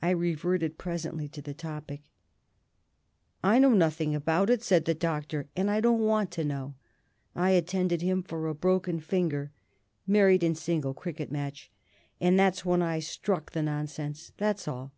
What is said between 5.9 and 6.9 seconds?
WANT to know.